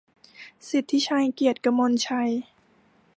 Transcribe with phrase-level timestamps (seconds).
[0.69, 2.31] สิทธิชัย เกียรติกมลชัย